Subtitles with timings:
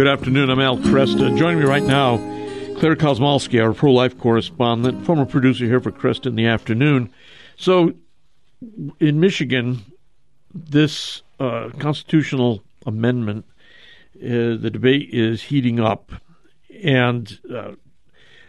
[0.00, 0.48] Good afternoon.
[0.48, 1.36] I'm Al Kresta.
[1.36, 2.16] Joining me right now,
[2.78, 7.12] Clare Kosmalski, our pro life correspondent, former producer here for Kresta in the afternoon.
[7.58, 7.92] So,
[8.98, 9.84] in Michigan,
[10.54, 13.44] this uh, constitutional amendment,
[14.16, 16.12] uh, the debate is heating up.
[16.82, 17.72] And uh,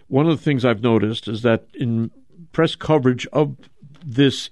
[0.08, 2.12] one of the things I've noticed is that in
[2.54, 3.58] press coverage of
[4.06, 4.52] this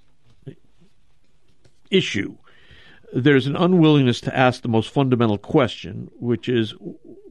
[1.89, 2.35] issue,
[3.13, 6.73] there's an unwillingness to ask the most fundamental question, which is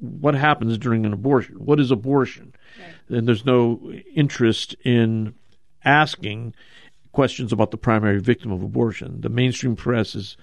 [0.01, 1.57] what happens during an abortion?
[1.57, 2.55] What is abortion?
[2.79, 3.19] Right.
[3.19, 5.35] And there's no interest in
[5.85, 6.55] asking
[7.13, 9.21] questions about the primary victim of abortion.
[9.21, 10.37] The mainstream press is,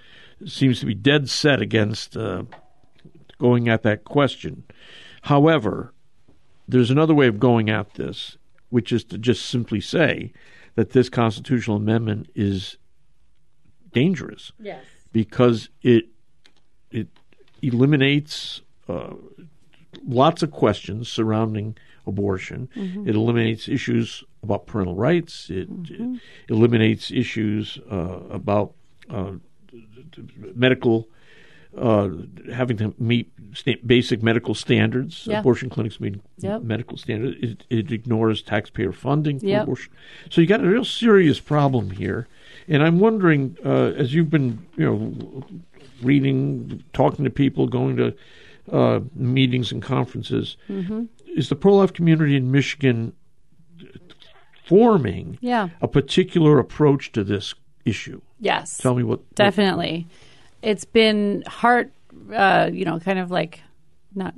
[0.46, 2.44] seems to be dead set against uh,
[3.40, 4.64] going at that question.
[5.24, 5.94] However,
[6.68, 8.38] there's another way of going at this,
[8.70, 10.34] which is to just simply say
[10.76, 12.78] that this constitutional amendment is
[13.94, 14.52] dangerous.
[14.60, 14.84] Yes
[15.16, 16.08] because it
[16.92, 17.08] it
[17.62, 19.14] eliminates uh,
[20.06, 22.68] lots of questions surrounding abortion.
[22.76, 23.08] Mm-hmm.
[23.08, 25.50] It eliminates issues about parental rights.
[25.50, 26.16] It, mm-hmm.
[26.50, 28.74] it eliminates issues uh, about
[29.10, 29.32] uh,
[30.54, 31.08] medical.
[31.78, 32.10] Uh,
[32.54, 33.30] having to meet
[33.86, 35.40] basic medical standards, yeah.
[35.40, 36.62] abortion clinics meet yep.
[36.62, 37.36] medical standards.
[37.42, 39.64] It, it, ignores taxpayer funding for yep.
[39.64, 39.92] abortion.
[40.30, 42.30] So you got a real serious problem here.
[42.68, 45.44] And I'm wondering, uh, as you've been, you know,
[46.02, 48.16] reading, talking to people, going to
[48.72, 51.04] uh, meetings and conferences, mm-hmm.
[51.36, 53.14] is the pro-life community in Michigan
[54.66, 55.70] forming yeah.
[55.82, 57.54] a particular approach to this
[57.86, 58.20] issue?
[58.40, 58.78] Yes.
[58.78, 59.36] Tell me what.
[59.36, 60.08] Definitely.
[60.08, 61.92] What, it's been heart,
[62.34, 63.62] uh, you know, kind of like
[64.16, 64.34] not.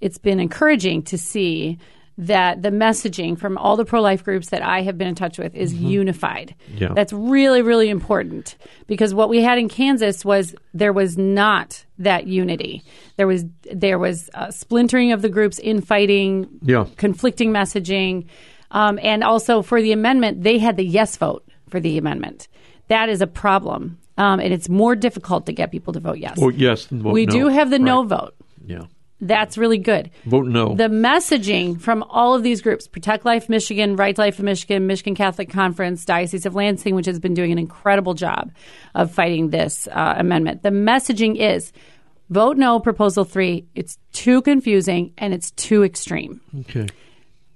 [0.00, 1.78] It's been encouraging to see
[2.16, 5.38] that the messaging from all the pro life groups that I have been in touch
[5.38, 5.86] with is mm-hmm.
[5.86, 6.54] unified.
[6.76, 6.92] Yeah.
[6.94, 12.26] That's really, really important because what we had in Kansas was there was not that
[12.26, 12.84] unity.
[13.16, 16.86] There was there was splintering of the groups, infighting, yeah.
[16.96, 18.26] conflicting messaging,
[18.70, 22.48] um, and also for the amendment, they had the yes vote for the amendment.
[22.88, 26.36] That is a problem, um, and it's more difficult to get people to vote yes.
[26.36, 27.32] Well, yes, vote we no.
[27.32, 27.84] do have the right.
[27.84, 28.34] no vote.
[28.66, 28.84] Yeah.
[29.24, 30.10] That's really good.
[30.26, 30.74] Vote no.
[30.74, 35.14] The messaging from all of these groups Protect Life Michigan, Right Life of Michigan, Michigan
[35.14, 38.52] Catholic Conference, Diocese of Lansing, which has been doing an incredible job
[38.94, 40.62] of fighting this uh, amendment.
[40.62, 41.72] The messaging is
[42.28, 43.64] vote no, proposal three.
[43.74, 46.42] It's too confusing and it's too extreme.
[46.60, 46.86] Okay.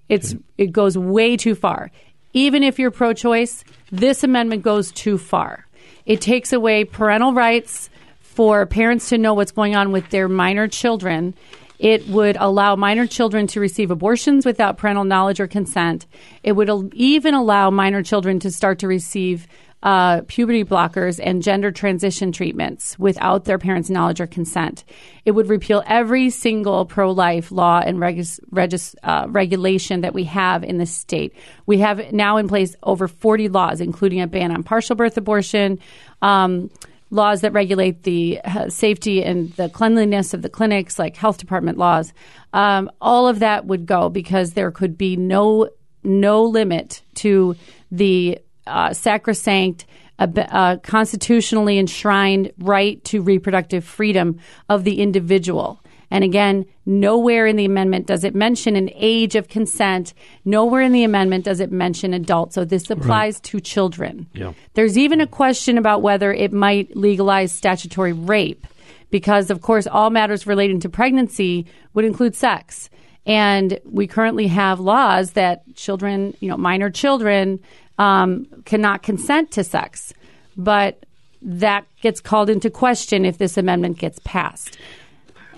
[0.09, 0.43] It's okay.
[0.57, 1.91] It goes way too far.
[2.33, 3.63] Even if you're pro choice,
[3.93, 5.67] this amendment goes too far.
[6.07, 7.91] It takes away parental rights
[8.39, 11.35] for parents to know what's going on with their minor children.
[11.79, 16.07] It would allow minor children to receive abortions without parental knowledge or consent.
[16.43, 19.47] It would even allow minor children to start to receive
[19.83, 24.85] uh, puberty blockers and gender transition treatments without their parents' knowledge or consent.
[25.25, 30.65] It would repeal every single pro life law and regis- uh, regulation that we have
[30.65, 31.33] in the state.
[31.67, 35.79] We have now in place over 40 laws, including a ban on partial birth abortion.
[36.23, 36.71] Um,
[37.11, 41.79] laws that regulate the uh, safety and the cleanliness of the clinics, like health department
[41.79, 42.13] laws,
[42.53, 45.69] um, all of that would go because there could be no
[46.05, 47.57] no limit to
[47.91, 49.87] the uh, sacrosanct,
[50.19, 55.83] uh, uh constitutionally enshrined right to reproductive freedom of the individual.
[56.11, 60.15] And again, nowhere in the amendment does it mention an age of consent.
[60.45, 62.55] Nowhere in the amendment does it mention adult.
[62.55, 63.43] So this applies right.
[63.45, 64.27] to children.
[64.33, 64.55] Yeah.
[64.75, 68.67] There's even a question about whether it might legalize statutory rape,
[69.11, 72.89] because of course all matters relating to pregnancy would include sex.
[73.27, 77.61] And we currently have laws that children, you know, minor children,
[77.99, 80.15] um, cannot consent to sex.
[80.57, 81.05] But
[81.43, 84.79] that gets called into question if this amendment gets passed.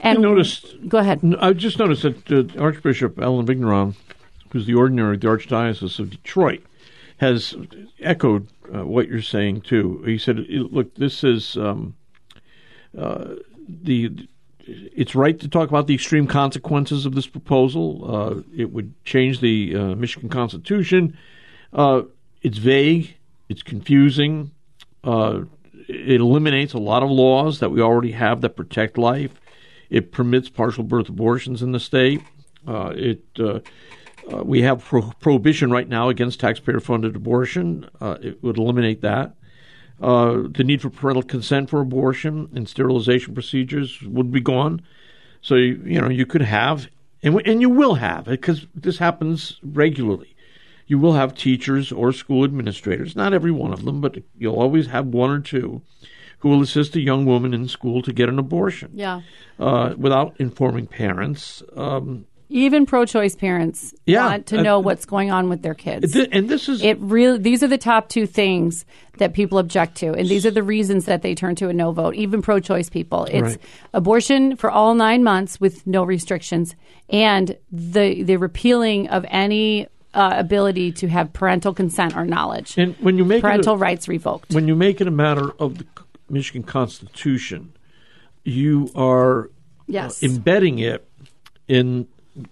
[0.01, 0.89] And I noticed.
[0.89, 1.21] Go ahead.
[1.41, 3.95] I just noticed that uh, Archbishop Allen Vigneron,
[4.51, 6.63] who's the ordinary of the Archdiocese of Detroit,
[7.19, 7.55] has
[8.01, 10.03] echoed uh, what you're saying too.
[10.07, 11.95] He said, "Look, this is um,
[12.97, 13.35] uh,
[13.69, 14.29] the."
[14.73, 18.15] It's right to talk about the extreme consequences of this proposal.
[18.15, 21.17] Uh, it would change the uh, Michigan Constitution.
[21.73, 22.03] Uh,
[22.43, 23.17] it's vague.
[23.49, 24.53] It's confusing.
[25.03, 29.40] it eliminates a lot of laws that we already have that protect life.
[29.91, 32.23] It permits partial birth abortions in the state.
[32.67, 33.61] Uh, it uh,
[34.33, 37.89] uh, we have pro- prohibition right now against taxpayer-funded abortion.
[38.01, 39.35] Uh, it would eliminate that.
[40.01, 44.81] Uh, the need for parental consent for abortion and sterilization procedures would be gone.
[45.43, 46.89] So you, you know you could have,
[47.23, 50.35] and and you will have because this happens regularly.
[50.87, 54.87] You will have teachers or school administrators, not every one of them, but you'll always
[54.89, 55.83] have one or two
[56.41, 59.21] who will assist a young woman in school to get an abortion Yeah.
[59.59, 61.63] uh, without informing parents.
[61.77, 66.13] Um, Even pro-choice parents Yeah, want to uh, know what's going on with their kids.
[66.13, 68.85] th- and this is it really these are the top two things
[69.19, 71.93] that people object to and these are the reasons that they turn to a no
[71.93, 73.59] vote even pro-choice people it's Right.
[73.93, 76.75] abortion for all 9 months with no restrictions
[77.11, 82.97] and the the repealing of any uh, ability to have parental consent or knowledge and
[83.01, 85.79] when you make parental it a, rights revoked when you make it a matter of
[85.79, 85.85] the
[86.31, 87.73] Michigan Constitution,
[88.45, 89.51] you are
[89.87, 91.07] yes embedding it
[91.69, 92.07] in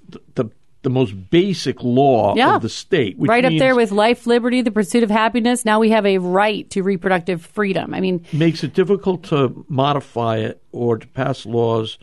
[0.08, 0.50] the, the
[0.82, 2.56] the most basic law Yeah.
[2.56, 5.80] of the state, which right up there with life liberty the pursuit of happiness now
[5.80, 10.62] we have a right to reproductive freedom i mean makes it difficult to modify it
[10.72, 11.98] or to pass laws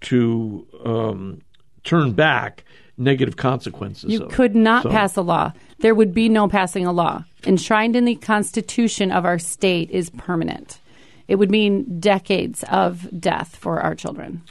[0.00, 1.40] to um,
[1.84, 2.64] turn back
[2.96, 4.10] negative consequences.
[4.10, 5.52] You could not So- pass a law.
[5.78, 7.24] There would be no passing a law.
[7.46, 10.80] Enshrined in the Constitution of our state is permanent.
[11.28, 14.42] It would mean decades of death for our children.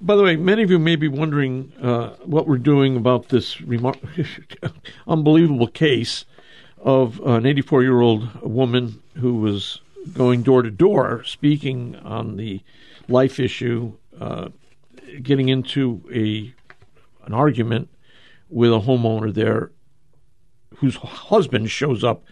[0.00, 3.56] By the way, many of you may be wondering uh, what we're doing about this
[3.56, 3.98] remar-
[5.08, 6.24] unbelievable case
[6.78, 9.80] of an 84 year old woman who was
[10.12, 12.62] going door to door speaking on the
[13.08, 14.48] life issue, uh,
[15.22, 16.54] getting into a
[17.26, 17.88] an argument
[18.48, 19.70] with a homeowner there
[20.76, 22.24] whose husband shows up.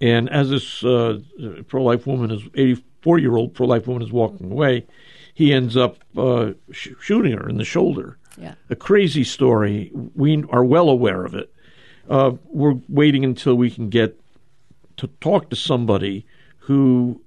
[0.00, 1.20] And as this uh,
[1.66, 2.42] pro life woman is
[3.00, 4.84] 84 year old pro life woman is walking away,
[5.34, 8.18] he ends up uh, sh- shooting her in the shoulder.
[8.36, 8.54] Yeah.
[8.70, 9.90] A crazy story.
[10.14, 11.52] We are well aware of it.
[12.08, 14.18] Uh, we're waiting until we can get
[14.96, 16.24] to talk to somebody
[16.60, 17.20] who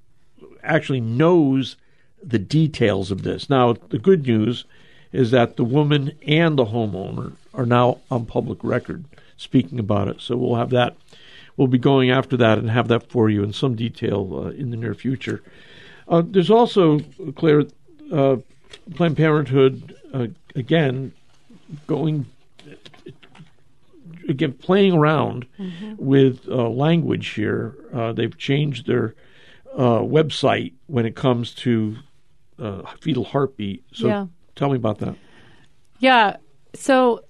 [0.63, 1.77] actually knows
[2.23, 3.49] the details of this.
[3.49, 4.65] Now, the good news
[5.11, 9.05] is that the woman and the homeowner are now on public record
[9.37, 10.21] speaking about it.
[10.21, 10.95] So we'll have that.
[11.57, 14.71] We'll be going after that and have that for you in some detail uh, in
[14.71, 15.43] the near future.
[16.07, 16.99] Uh, there's also,
[17.35, 17.63] Clare,
[18.11, 18.37] uh,
[18.95, 21.13] Planned Parenthood, uh, again,
[21.87, 22.25] going
[24.27, 25.45] again playing around
[25.97, 27.75] with uh, language here.
[27.93, 29.15] Uh, they've changed their
[29.73, 31.97] uh, website when it comes to
[32.59, 33.83] uh, fetal heartbeat.
[33.93, 34.27] So Yeah.
[34.55, 35.15] tell me about that.
[35.99, 36.37] Yeah.
[36.73, 37.23] So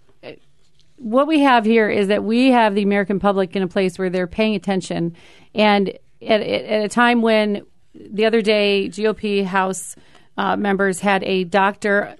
[1.02, 4.10] what we have here is that we have the American public in a place where
[4.10, 5.16] they're paying attention,
[5.56, 5.90] and
[6.22, 9.96] at, at a time when the other day GOP House
[10.38, 12.16] uh, members had a doctor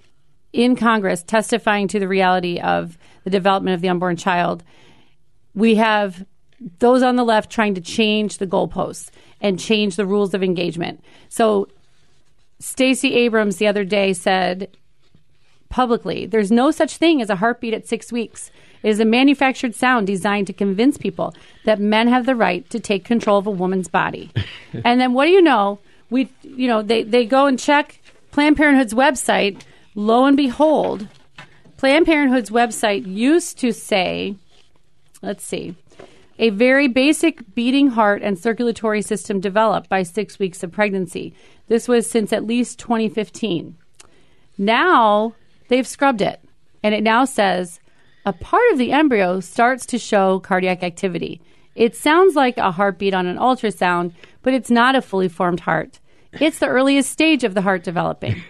[0.52, 4.64] in Congress testifying to the reality of the development of the unborn child,
[5.54, 6.26] we have
[6.80, 11.04] those on the left trying to change the goalposts and change the rules of engagement.
[11.30, 11.68] So
[12.60, 14.76] Stacey Abrams the other day said
[15.70, 18.52] publicly there's no such thing as a heartbeat at six weeks.
[18.84, 21.34] It is a manufactured sound designed to convince people
[21.66, 24.32] that men have the right to take control of a woman's body.
[24.86, 25.80] and then what do you know?
[26.10, 28.00] We, you know, they, they go and check
[28.32, 29.62] Planned Parenthood's website.
[29.94, 31.08] Lo and behold,
[31.78, 34.36] Planned Parenthood's website used to say,
[35.22, 35.76] let's see,
[36.40, 41.34] a very basic beating heart and circulatory system developed by six weeks of pregnancy.
[41.68, 43.78] This was since at least 2015.
[44.58, 45.36] Now
[45.68, 46.42] they've scrubbed it,
[46.82, 47.80] and it now says
[48.26, 51.42] a part of the embryo starts to show cardiac activity.
[51.76, 54.14] It sounds like a heartbeat on an ultrasound,
[54.44, 56.00] but it's not a fully formed heart.
[56.34, 58.42] It's the earliest stage of the heart developing.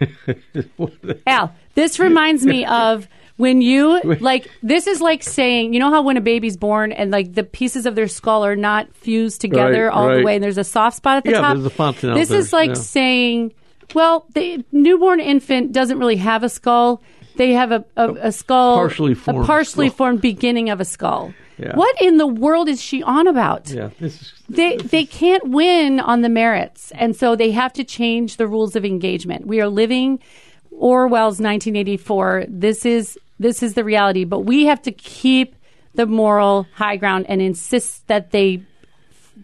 [1.28, 6.02] Al, this reminds me of when you like this is like saying you know how
[6.04, 9.86] when a baby's born and like the pieces of their skull are not fused together
[9.86, 10.18] Right, all right.
[10.18, 11.54] the way and there's a soft spot at the Yeah, top.
[11.56, 12.74] there's a fontanelle This is there, like yeah.
[12.76, 13.54] saying,
[13.96, 17.02] well, the newborn infant doesn't really have a skull.
[17.36, 19.98] They have a, a, a skull, partially a formed partially skull.
[19.98, 21.34] formed beginning of a skull.
[21.58, 21.76] Yeah.
[21.76, 23.70] What in the world is she on about?
[23.70, 27.84] Yeah, this is they they can't win on the merits, and so they have to
[27.84, 29.48] change the rules of engagement.
[29.48, 30.20] We are living
[30.72, 32.46] Orwell's 1984.
[32.48, 35.56] This is this is the reality, but we have to keep
[35.96, 38.64] the moral high ground and insist that they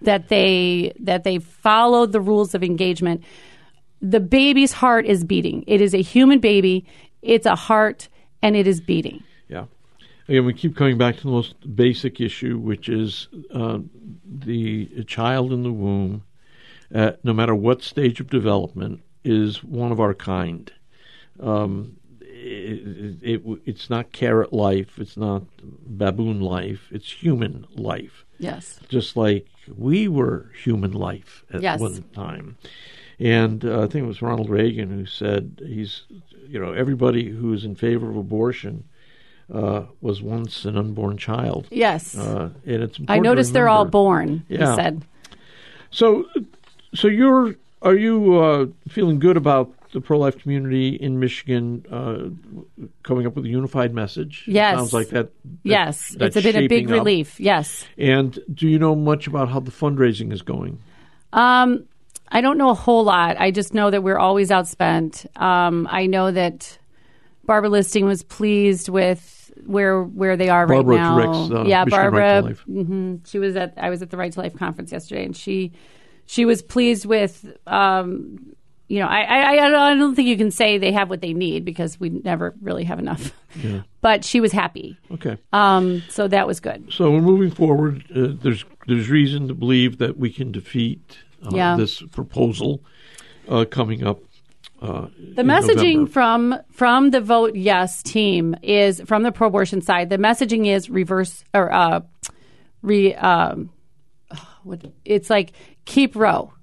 [0.01, 3.23] that they that they follow the rules of engagement.
[4.01, 5.63] The baby's heart is beating.
[5.67, 6.85] It is a human baby.
[7.21, 8.09] It's a heart,
[8.41, 9.23] and it is beating.
[9.47, 9.65] Yeah.
[10.27, 13.79] Again, we keep coming back to the most basic issue, which is uh,
[14.25, 16.23] the child in the womb,
[16.93, 20.71] uh, no matter what stage of development, is one of our kind.
[21.39, 28.25] Um, it, it, it, it's not carrot life, it's not baboon life, it's human life.
[28.37, 28.79] Yes.
[28.89, 31.79] Just like we were human life at Yes.
[31.79, 32.57] one time.
[33.19, 36.03] And uh, I think it was Ronald Reagan who said he's,
[36.47, 38.83] you know, everybody who's in favor of abortion
[39.51, 41.67] uh, was once an unborn child.
[41.71, 42.15] Yes.
[42.17, 44.45] Uh, and it's I noticed they're all born.
[44.49, 44.69] Yeah.
[44.71, 45.05] He said.
[45.89, 46.25] So,
[46.93, 52.85] so you're Are you uh, feeling good about the pro life community in Michigan uh,
[53.03, 54.43] coming up with a unified message?
[54.47, 54.77] It Yes.
[54.77, 55.31] sounds like that.
[55.43, 56.91] that- Yes, it's been a big up.
[56.91, 57.39] relief.
[57.39, 57.85] Yes.
[57.97, 60.79] And do you know much about how the fundraising is going?
[61.33, 61.85] Um,
[62.29, 63.37] I don't know a whole lot.
[63.39, 65.25] I just know that we're always outspent.
[65.41, 66.77] Um, I know that
[67.45, 71.15] Barbara Listing was pleased with where where they are Barbara right now.
[71.17, 72.41] directs, uh, yeah, Michigan Right Barbara.
[72.41, 72.59] Life.
[72.61, 75.71] hmm she was at I was at the Right to Life conference yesterday, and she
[76.25, 77.45] she was pleased with.
[77.65, 78.53] Um,
[78.89, 81.65] you know, I, I I don't- think you can say they have what they need
[81.65, 83.33] because we never really have enough.
[83.61, 83.81] Yeah.
[84.01, 85.37] But she was happy, Okay.
[85.51, 86.93] um, so that was good.
[86.93, 88.05] So we're moving forward.
[88.15, 91.75] Uh, there's there's reason to believe that we can defeat uh, Yeah.
[91.77, 92.81] this proposal
[93.47, 94.19] uh, coming up.
[94.81, 96.11] Uh, The in messaging November.
[96.11, 100.09] from from the vote yes team is from the pro-abortion side.
[100.09, 102.01] The messaging is reverse or uh,
[102.83, 103.15] re.
[103.15, 103.71] Um,
[104.63, 105.53] what it's like
[105.85, 106.53] keep Roe,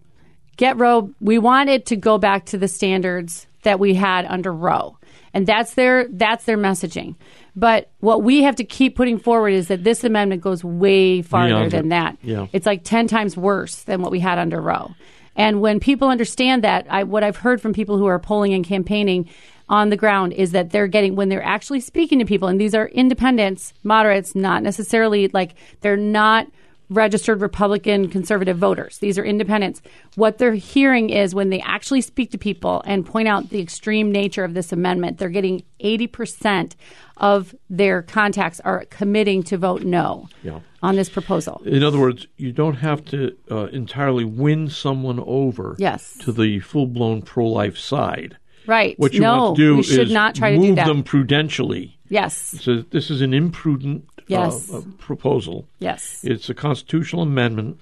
[0.57, 1.11] get Roe.
[1.21, 4.97] We want it to go back to the standards that we had under Roe,
[5.35, 7.17] and that's their that's their messaging.
[7.57, 11.69] But what we have to keep putting forward is that this amendment goes way farther
[11.69, 12.17] than that.
[12.23, 12.47] Yeah.
[12.53, 14.95] It's like 10 times worse than what we had under Roe.
[15.37, 18.65] And when people understand that, I, what I've heard from people who are polling and
[18.65, 19.29] campaigning
[19.69, 22.75] on the ground is that they're getting, when they're actually speaking to people, and these
[22.75, 26.47] are independents, moderates, not necessarily like they're not
[26.91, 28.99] registered Republican conservative voters.
[28.99, 29.81] These are independents.
[30.17, 34.13] What they're hearing is when they actually speak to people and point out the extreme
[34.13, 36.73] nature of this amendment, they're getting 80%
[37.17, 40.61] of their contacts are committing to vote no Yeah.
[40.83, 41.63] on this proposal.
[41.65, 46.17] In other words, you don't have to uh, entirely win someone over Yes.
[46.21, 48.37] to the full blown pro life side.
[48.67, 48.99] Right.
[48.99, 50.87] What you no, want to do is should not try to move do that.
[50.87, 51.99] them prudentially.
[52.15, 52.35] Yes.
[52.61, 54.73] So this is an imprudent Yes.
[54.73, 55.67] uh, uh, proposal.
[55.81, 56.21] Yes.
[56.25, 57.79] It's a constitutional amendment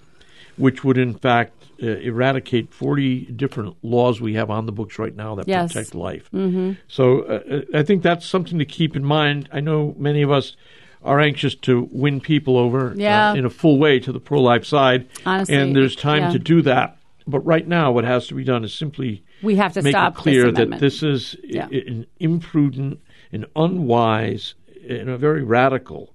[0.57, 5.15] which would, in fact, uh, eradicate 40 different laws we have on the books right
[5.15, 5.73] now that Yes.
[5.73, 6.29] protect life.
[6.33, 6.73] Mm-hmm.
[6.89, 9.49] So uh, I think that's something to keep in mind.
[9.53, 10.57] I know many of us
[11.05, 13.31] are anxious to win people over Yeah.
[13.31, 15.09] uh, in a full way to the pro life side.
[15.27, 16.31] Honestly, and there's time yeah.
[16.33, 16.97] to do that.
[17.27, 20.13] But right now, what has to be done is simply We have to make stop
[20.13, 21.69] it this clear that this is Yeah.
[21.71, 22.99] an imprudent,
[23.33, 24.55] an unwise,
[24.89, 26.13] and a very radical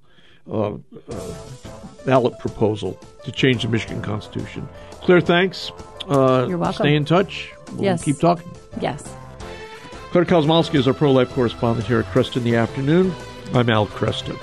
[0.52, 0.78] uh, uh,
[2.06, 4.68] ballot proposal to change the Michigan Constitution.
[5.02, 5.72] Clare, thanks.
[6.10, 6.84] Uh, You're welcome.
[6.84, 7.52] Stay in touch.
[7.74, 8.04] We'll Yes.
[8.04, 8.50] keep talking.
[8.80, 9.04] Yes.
[10.12, 13.14] Clare Kosmalski is our pro life correspondent here at Kresta in the afternoon.
[13.54, 14.38] I'm Al Kresta.